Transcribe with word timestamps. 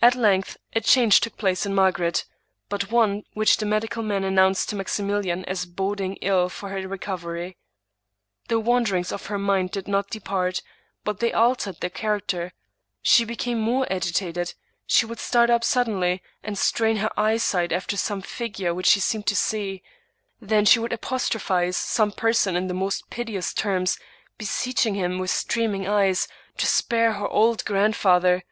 At 0.00 0.14
length 0.14 0.56
a 0.74 0.80
change 0.80 1.20
took 1.20 1.36
place 1.36 1.66
in 1.66 1.74
Margaret, 1.74 2.24
but 2.70 2.90
one 2.90 3.24
which 3.34 3.58
the 3.58 3.66
medical 3.66 4.02
men 4.02 4.24
announced 4.24 4.70
to 4.70 4.76
Maximilian 4.76 5.44
as 5.44 5.66
boding 5.66 6.16
ill 6.22 6.48
for 6.48 6.70
her 6.70 6.88
recovery. 6.88 7.58
The 8.48 8.58
wanderings 8.58 9.12
of 9.12 9.26
her 9.26 9.36
mind 9.36 9.70
did 9.70 9.86
not 9.86 10.08
depart, 10.08 10.62
but 11.04 11.20
they 11.20 11.30
altered 11.30 11.80
their 11.82 11.90
character. 11.90 12.54
She 13.02 13.26
became 13.26 13.60
more 13.60 13.86
agitated; 13.92 14.54
she 14.86 15.04
would 15.04 15.18
start 15.18 15.50
up 15.50 15.62
suddenly, 15.62 16.22
and 16.42 16.56
strain 16.56 16.96
her 16.96 17.10
eye 17.14 17.36
sight 17.36 17.70
after 17.70 17.98
some 17.98 18.22
figure 18.22 18.72
which 18.72 18.86
she 18.86 19.00
seemed 19.00 19.26
to 19.26 19.36
see; 19.36 19.82
then 20.40 20.64
she 20.64 20.78
would 20.78 20.94
apostrophize 20.94 21.76
some 21.76 22.12
person 22.12 22.56
in 22.56 22.66
the 22.66 22.72
most 22.72 23.10
piteous 23.10 23.52
terms, 23.52 23.98
beseeching 24.38 24.94
him, 24.94 25.18
with 25.18 25.28
streaming 25.28 25.86
eyes, 25.86 26.28
to 26.56 26.64
spare 26.64 27.12
her 27.12 27.28
old 27.28 27.62
grandfather. 27.66 28.42